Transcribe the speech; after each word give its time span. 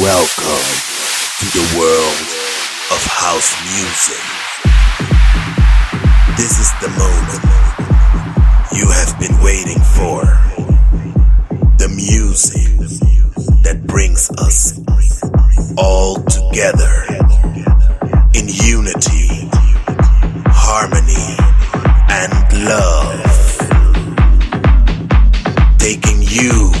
Welcome 0.00 0.64
to 1.40 1.46
the 1.52 1.76
world 1.76 2.20
of 2.90 3.04
house 3.04 3.52
music. 3.68 4.24
This 6.38 6.58
is 6.58 6.72
the 6.80 6.88
moment 6.96 7.44
you 8.72 8.88
have 8.88 9.20
been 9.20 9.36
waiting 9.44 9.78
for. 9.92 10.24
The 11.76 11.92
music 11.94 12.78
that 13.62 13.86
brings 13.86 14.30
us 14.38 14.80
all 15.76 16.14
together 16.14 17.04
in 18.32 18.48
unity, 18.48 19.50
harmony, 20.48 21.36
and 22.08 22.64
love. 22.64 23.20
Taking 25.76 26.22
you 26.22 26.72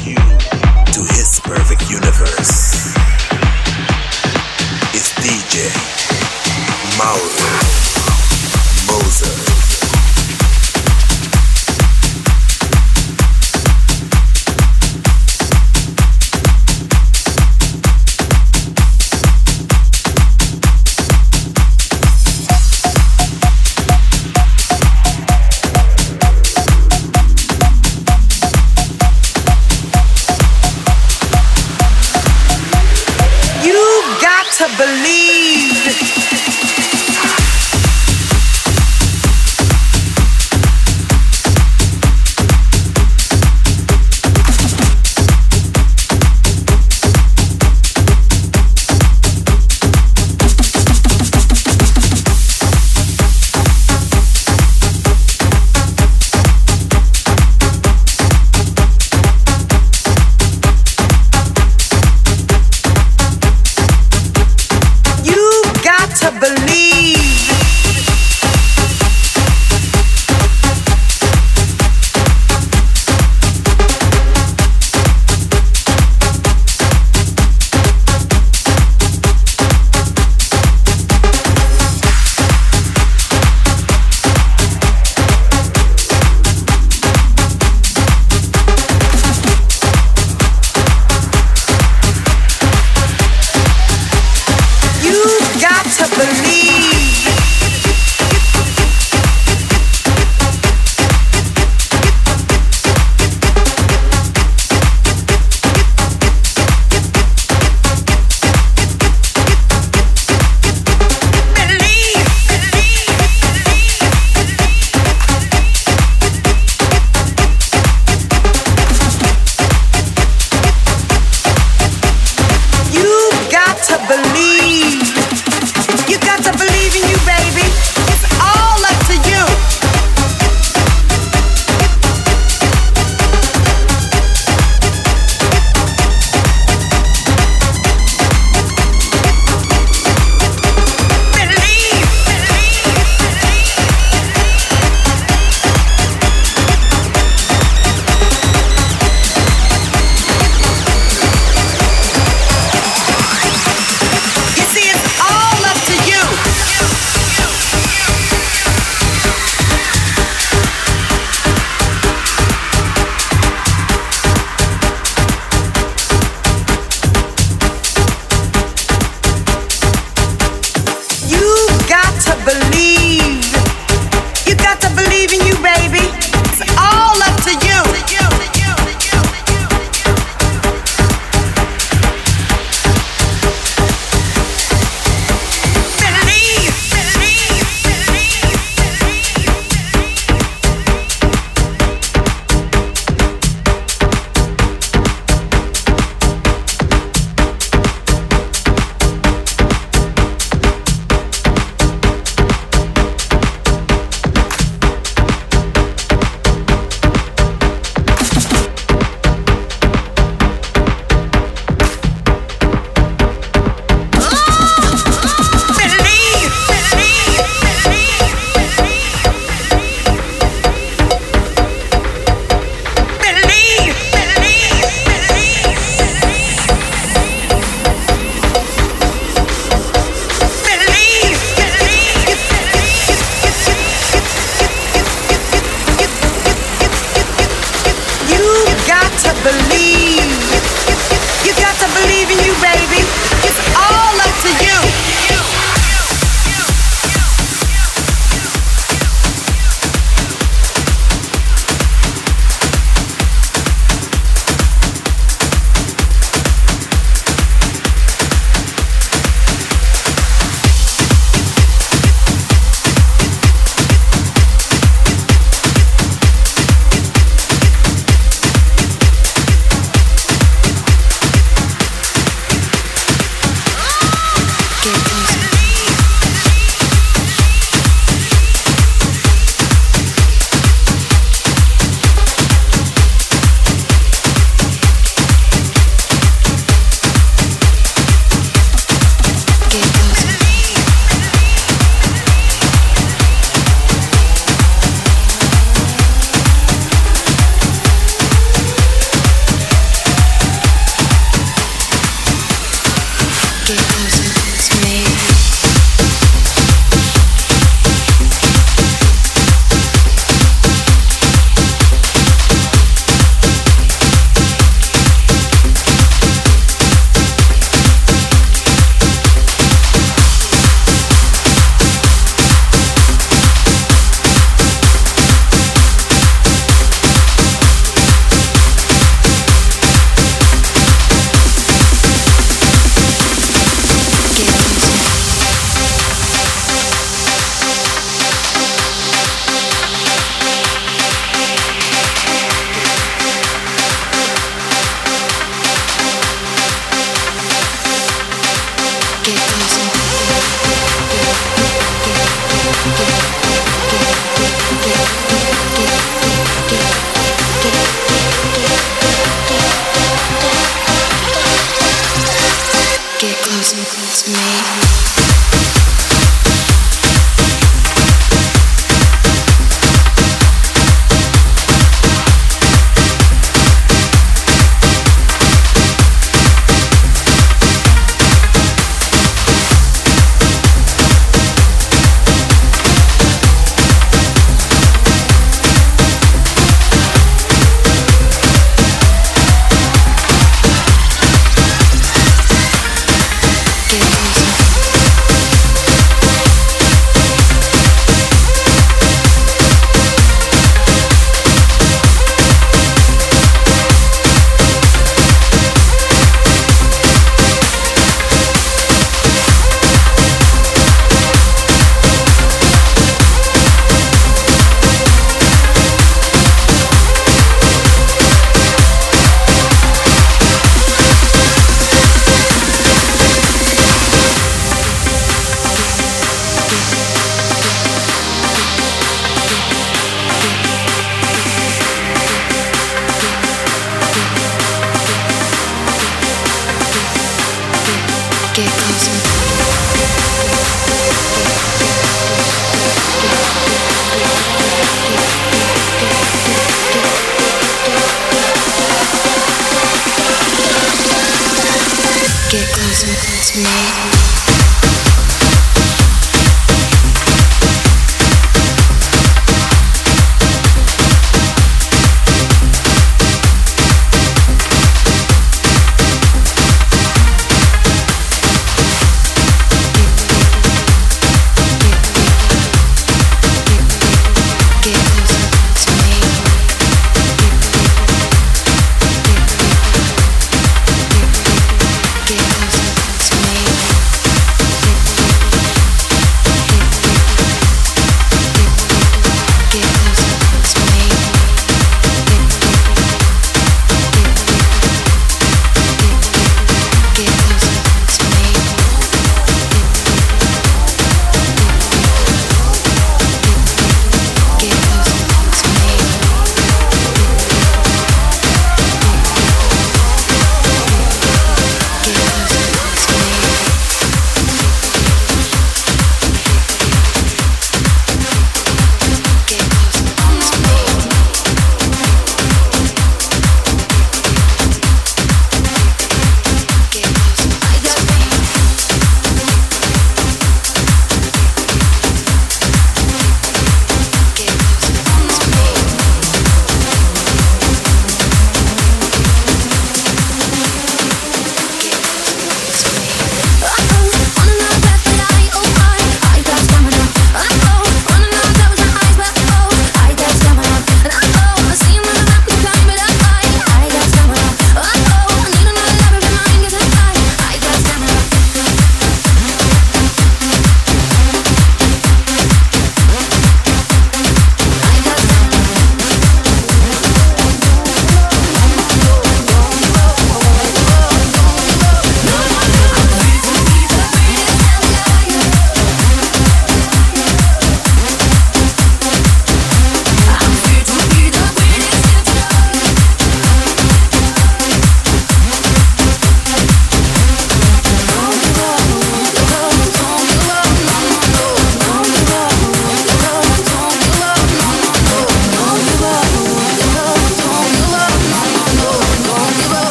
to 0.94 1.00
his 1.12 1.38
perfect 1.44 1.90
universe 1.90 2.99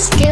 es 0.00 0.08
que 0.08 0.29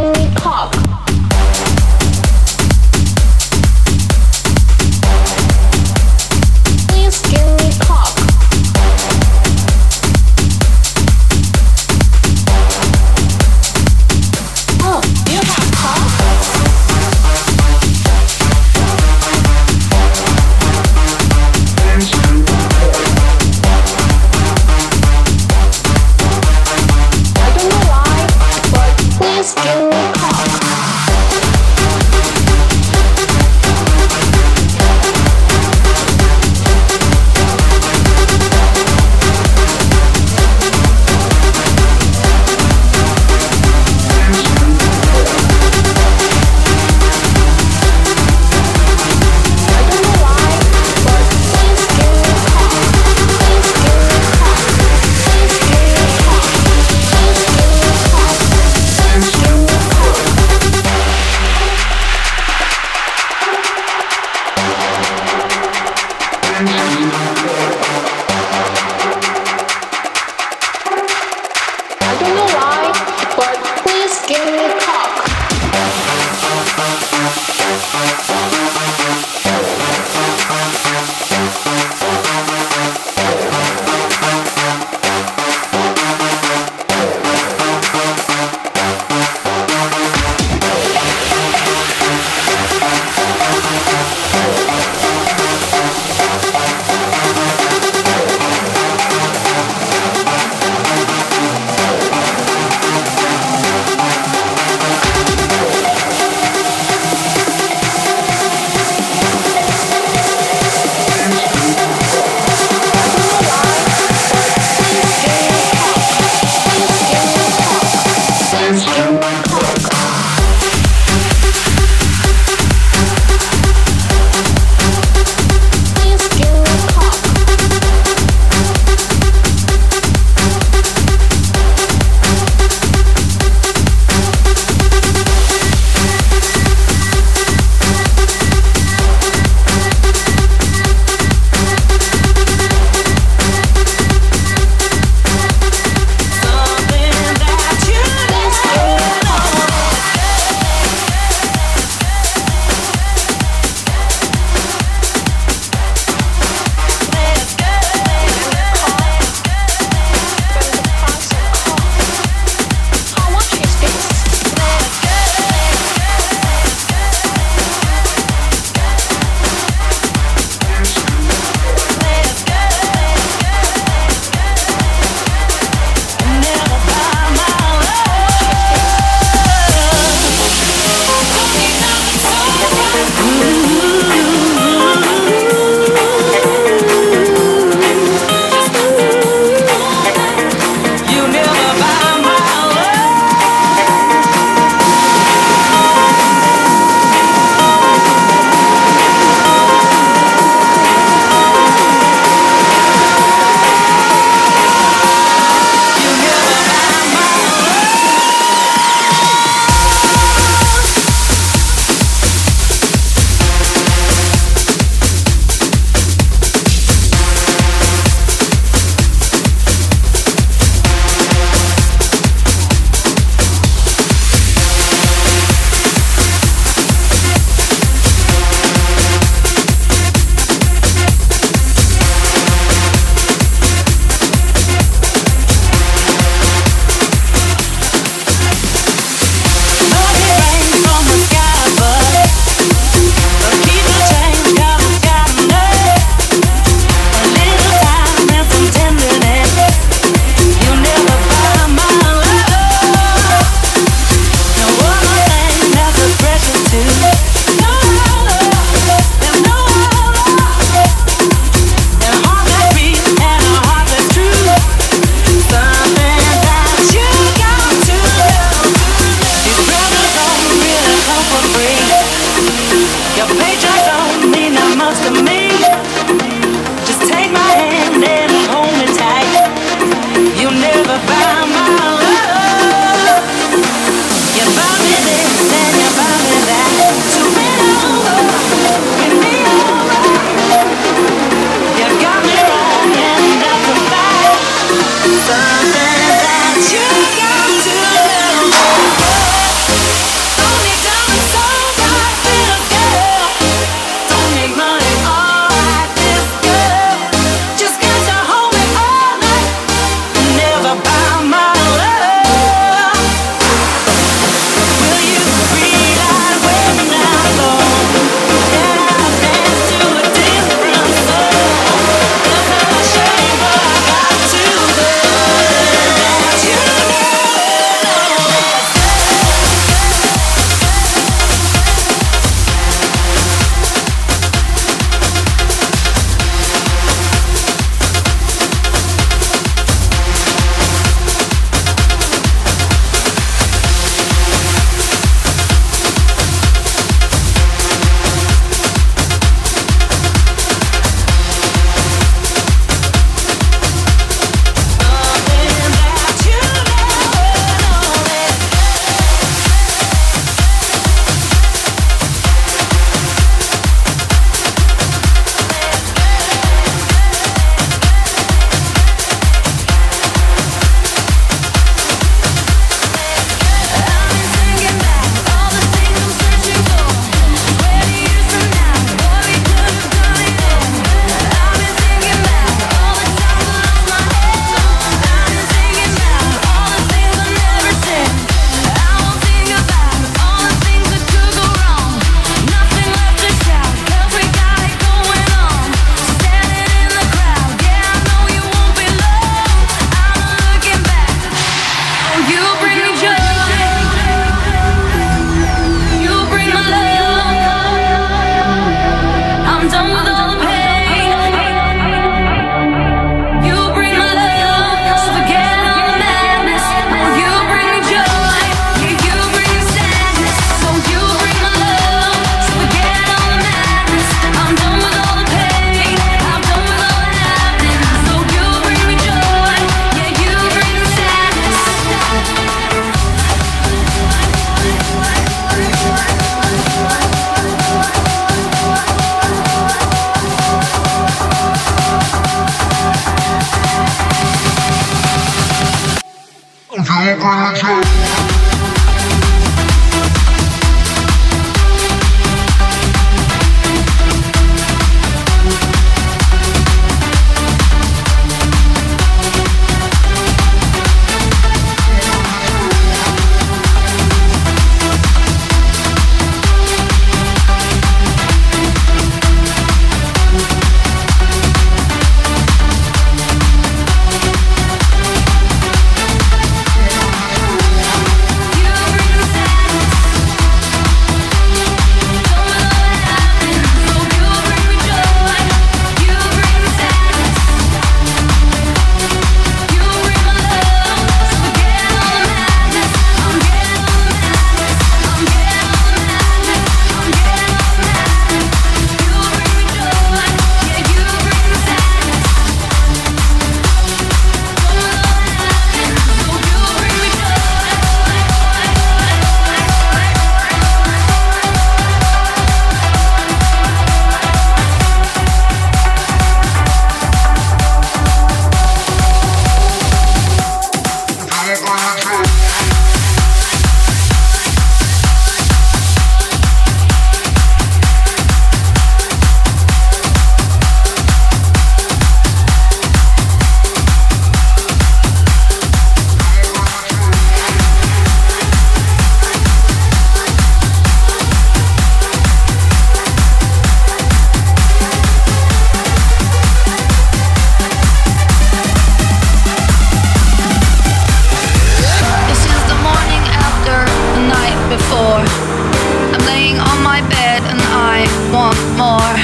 want 558.32 558.58
more. 558.76 559.16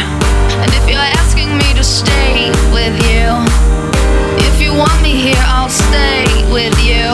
And 0.63 0.71
if 0.73 0.89
you're 0.89 1.09
asking 1.21 1.57
me 1.59 1.75
to 1.75 1.85
stay 1.85 2.49
with 2.73 2.97
you, 3.05 3.29
if 4.49 4.61
you 4.61 4.73
want 4.73 4.97
me 5.03 5.15
here, 5.17 5.45
I'll 5.47 5.69
stay 5.69 6.25
with 6.53 6.77
you. 6.81 7.05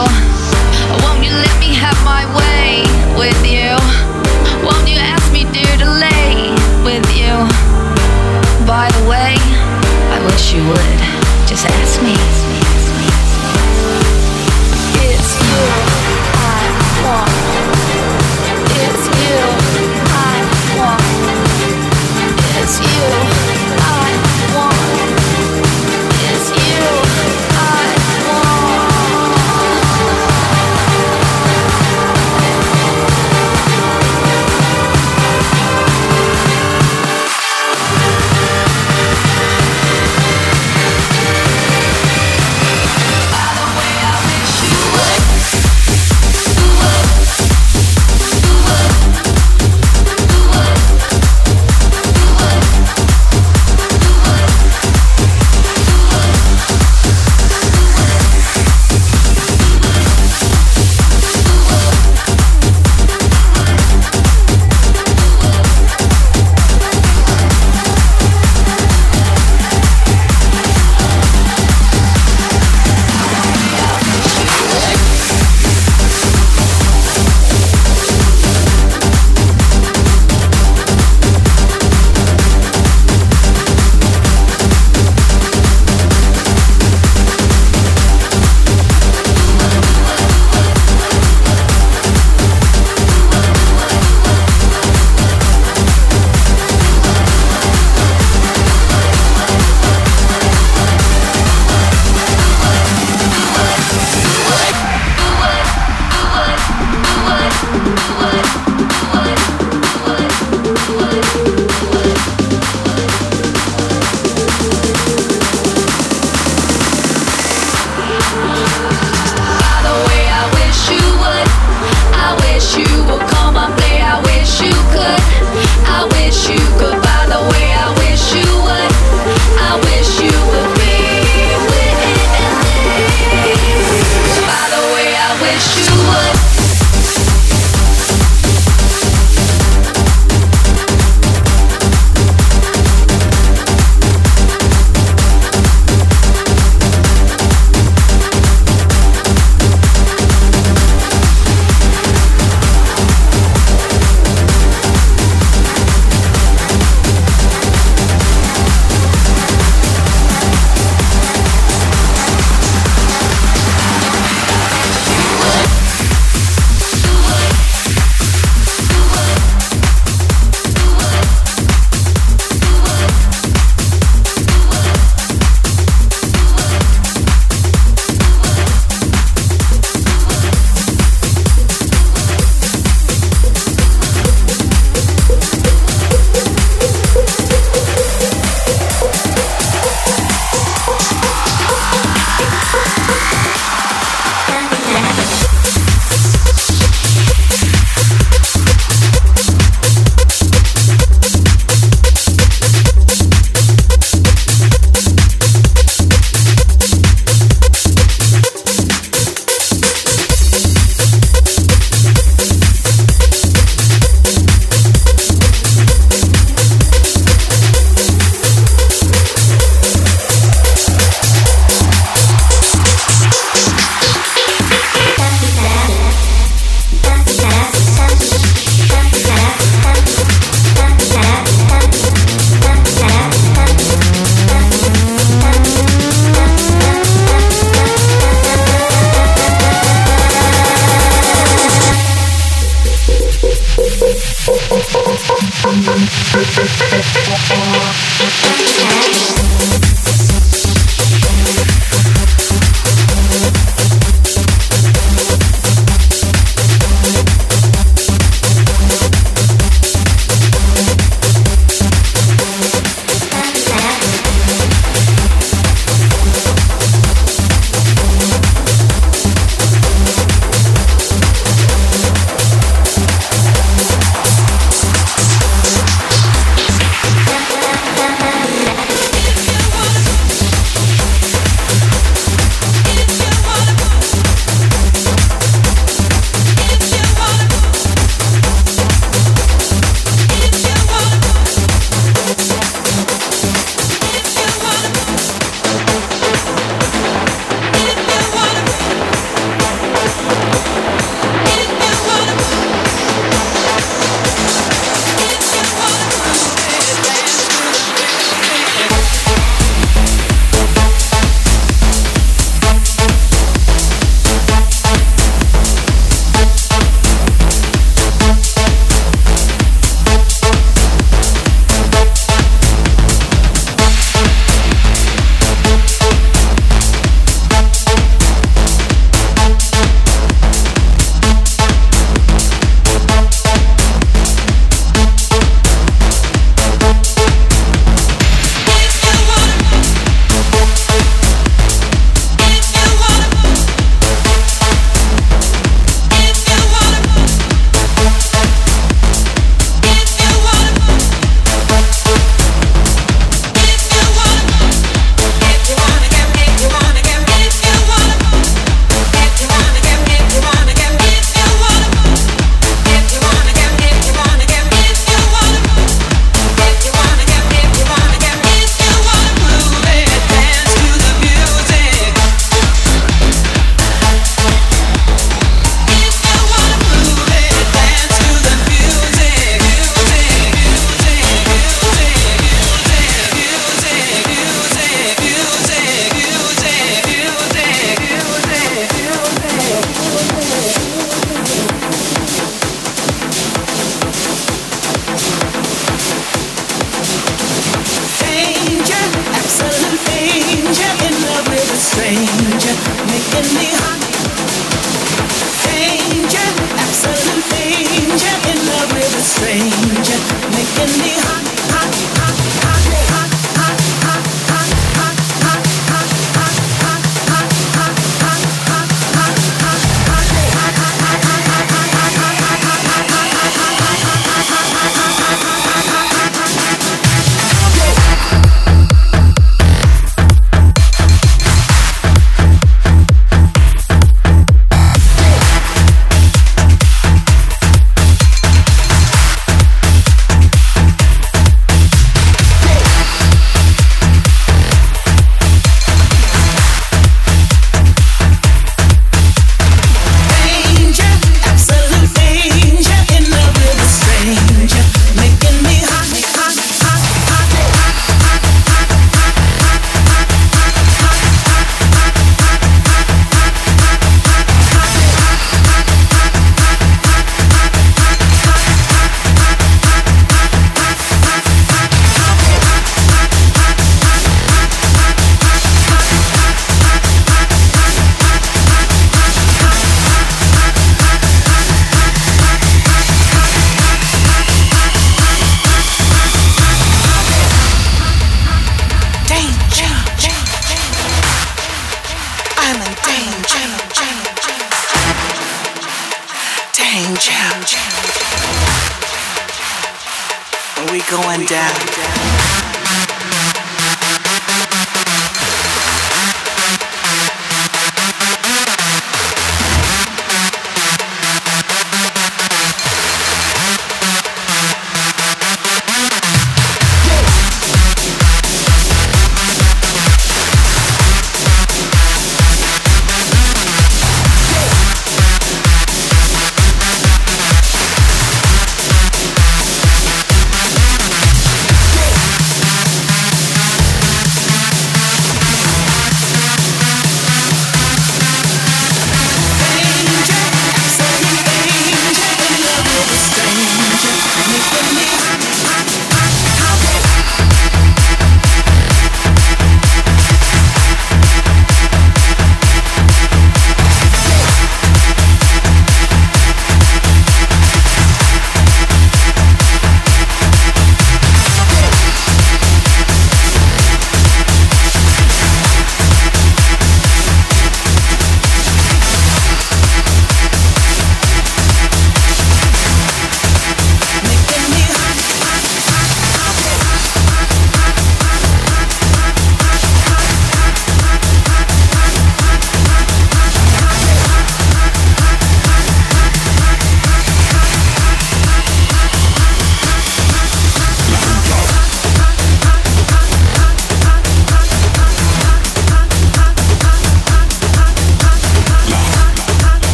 Won't 1.03 1.23
you 1.23 1.31
let 1.31 1.55
me 1.59 1.73
have 1.75 1.97
my 2.03 2.23
way 2.37 2.83
with 3.17 3.39
you? 3.45 3.75
Won't 4.65 4.87
you 4.87 4.97
ask 4.97 5.31
me, 5.33 5.43
dear, 5.51 5.75
to 5.77 5.89
lay 5.89 6.55
with 6.83 7.07
you? 7.11 7.33
By 8.65 8.89
the 8.91 9.09
way, 9.09 9.35
I 10.15 10.19
wish 10.25 10.53
you 10.53 10.63
would. 10.67 11.00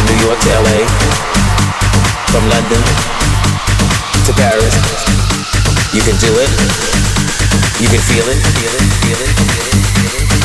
from 0.00 0.16
New 0.16 0.24
York 0.24 0.40
to 0.40 0.48
LA, 0.48 0.80
from 2.32 2.48
London 2.48 2.80
to 4.24 4.32
Paris. 4.32 4.74
You 5.92 6.00
can 6.00 6.16
do 6.16 6.32
it. 6.40 6.48
You 7.80 7.88
can 7.88 8.00
feel 8.08 8.24
it, 8.28 8.40
feel 8.40 8.72
it, 8.80 8.88
feel 9.02 9.20
it, 9.20 9.36
feel 9.36 9.60
it, 9.60 9.84
feel 9.92 10.16
it. 10.16 10.36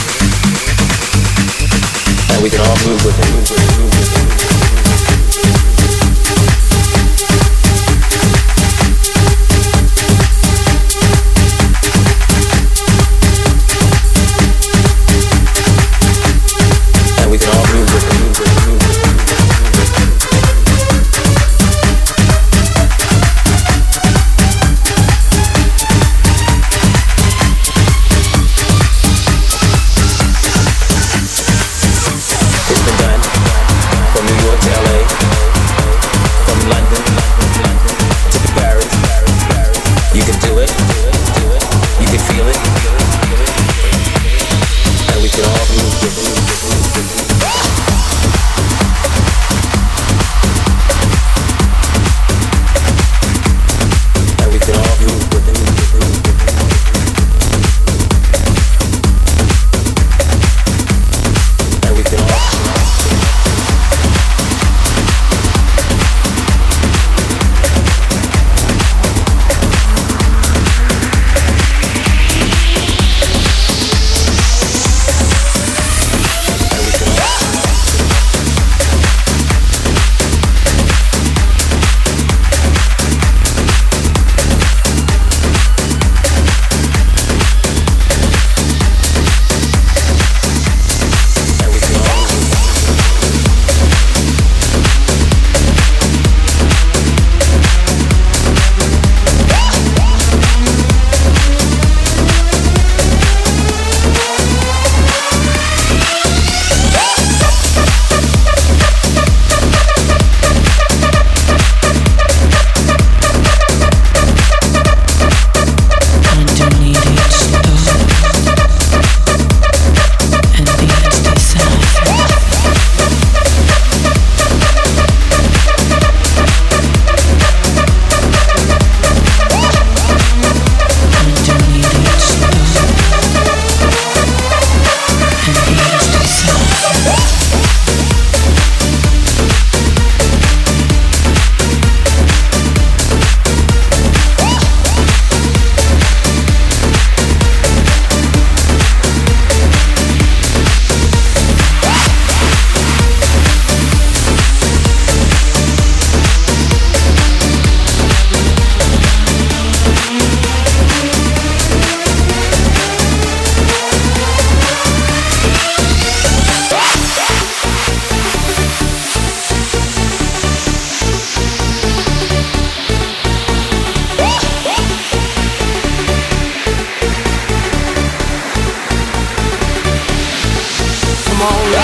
And 2.33 2.43
we 2.43 2.49
can 2.49 2.59
all 2.61 2.77
move 2.83 3.05
with 3.05 3.17
it. 3.17 3.31
Move 3.31 3.47
with 3.47 3.51
it, 3.51 3.77
move 3.79 3.91
with 3.95 4.19
it. 5.61 5.64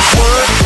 What? 0.01 0.60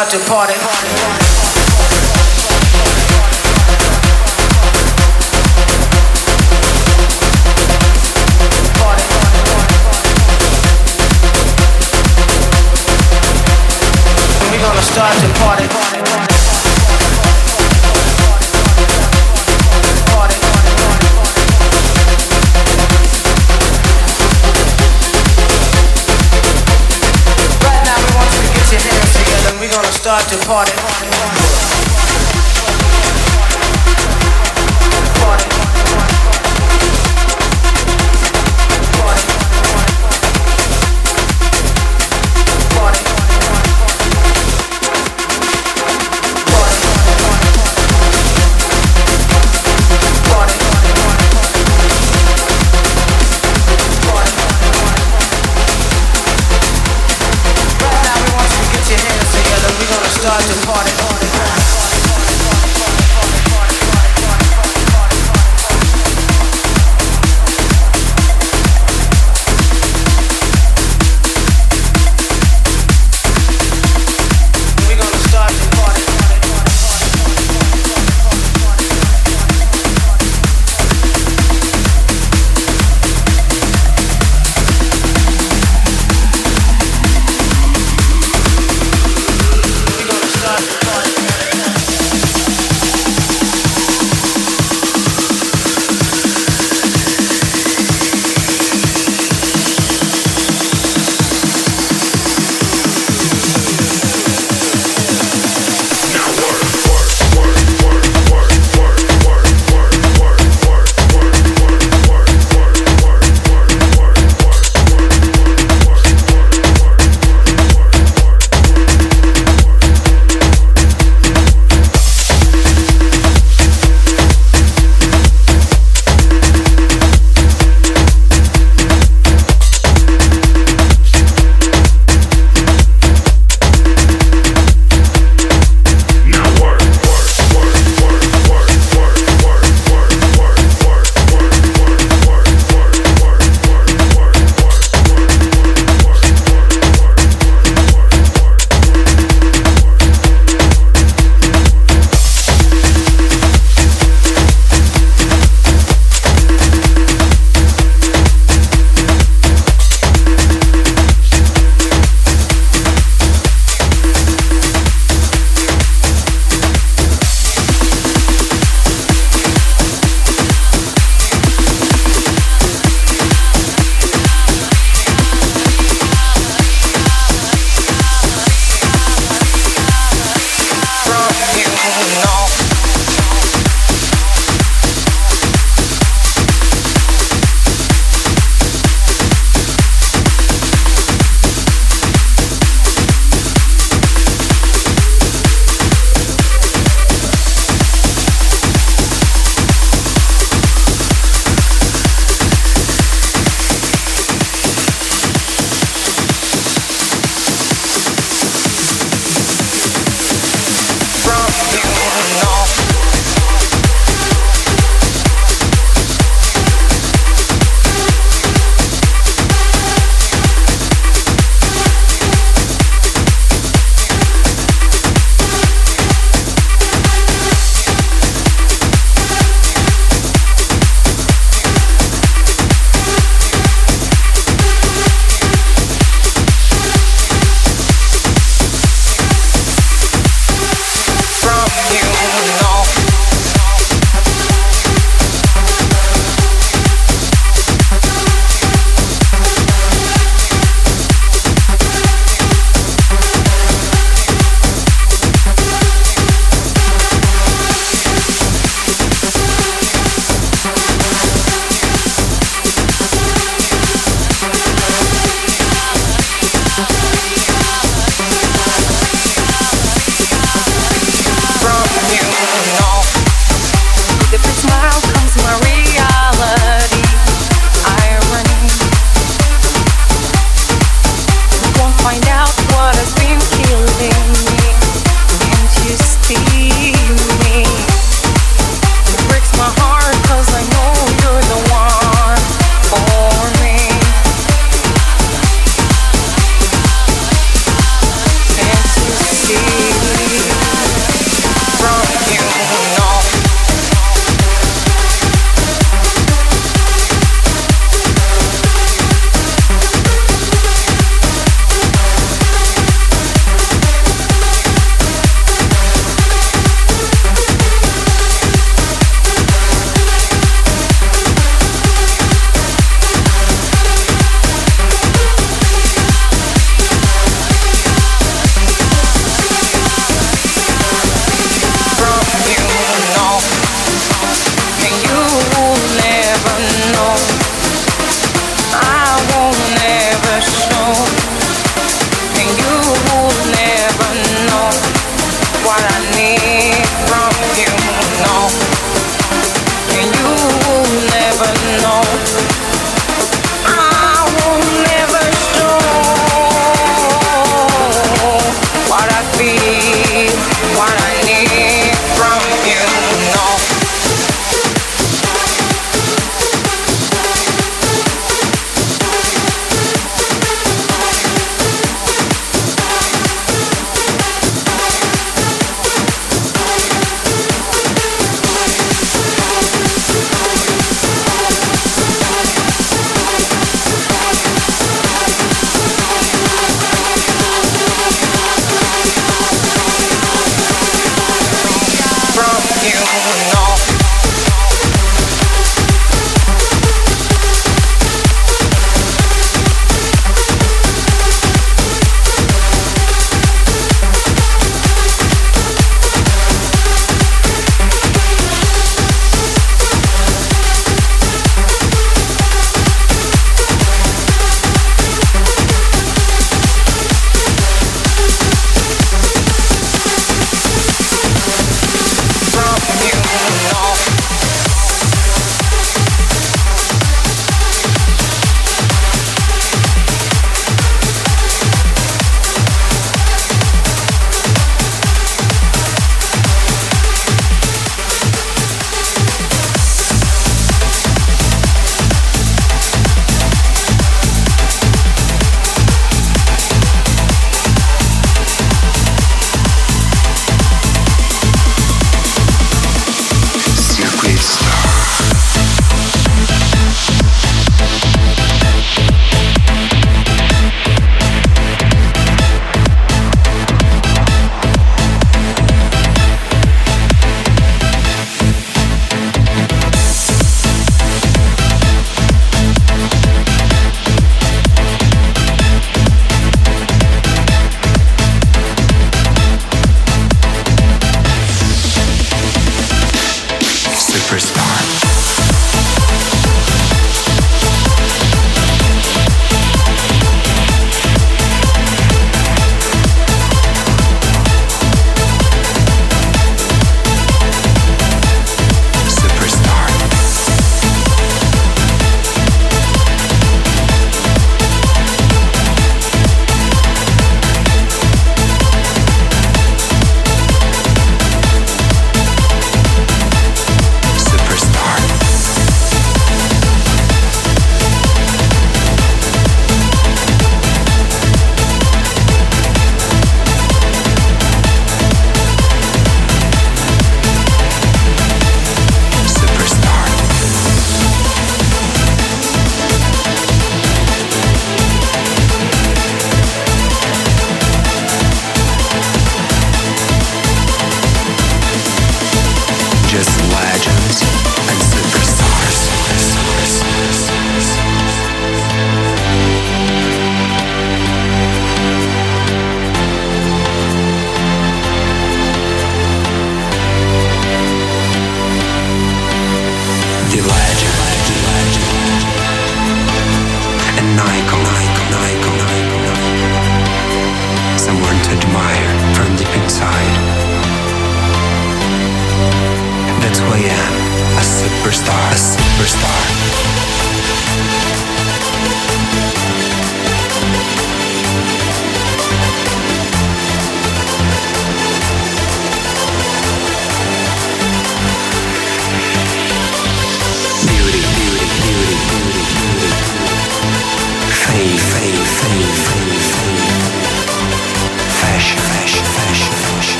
Start 0.00 0.22
the 0.22 0.30
party. 0.30 0.59
Start 30.20 30.40
the 30.40 30.46
party. 30.46 30.89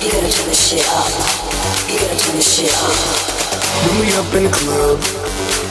You 0.00 0.08
gotta 0.10 0.30
turn 0.32 0.48
this 0.48 0.60
shit 0.60 0.86
up. 0.90 1.10
You 1.88 1.98
gotta 2.00 2.16
turn 2.18 2.36
this 2.36 2.48
shit 2.48 2.72
up. 2.72 2.94
When 3.84 4.00
me 4.00 4.12
up 4.16 4.32
in 4.34 4.44
the 4.44 4.52
club, 4.52 4.98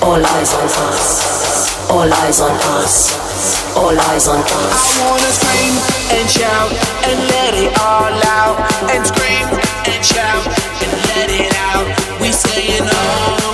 all 0.02 0.22
eyes 0.22 0.54
on 0.54 0.70
us. 0.90 1.90
All 1.90 2.14
eyes 2.22 2.40
on 2.42 2.56
us. 2.80 3.76
All 3.76 3.98
eyes 4.10 4.28
on 4.28 4.40
us. 4.40 4.80
I 4.96 5.10
wanna 5.10 5.32
scream 5.34 5.74
and 6.16 6.30
shout 6.30 6.72
and 7.10 7.18
let 7.34 7.54
it 7.58 7.72
all 7.82 8.14
out. 8.38 8.58
And 8.94 9.06
scream 9.06 9.48
and 9.90 10.02
shout 10.06 10.46
and 10.84 10.92
let 11.12 11.30
it 11.30 11.54
out. 11.58 11.88
We 12.22 12.32
saying. 12.32 13.49